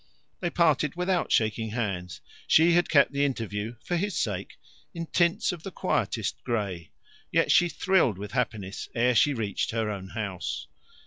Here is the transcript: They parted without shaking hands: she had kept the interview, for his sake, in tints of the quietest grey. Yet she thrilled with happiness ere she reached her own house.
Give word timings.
They 0.39 0.49
parted 0.49 0.95
without 0.95 1.31
shaking 1.31 1.69
hands: 1.69 2.21
she 2.47 2.71
had 2.71 2.89
kept 2.89 3.11
the 3.11 3.23
interview, 3.23 3.75
for 3.83 3.97
his 3.97 4.17
sake, 4.17 4.57
in 4.95 5.05
tints 5.05 5.51
of 5.51 5.61
the 5.61 5.69
quietest 5.69 6.43
grey. 6.43 6.89
Yet 7.31 7.51
she 7.51 7.69
thrilled 7.69 8.17
with 8.17 8.31
happiness 8.31 8.89
ere 8.95 9.13
she 9.13 9.35
reached 9.35 9.69
her 9.69 9.91
own 9.91 10.07
house. 10.07 10.65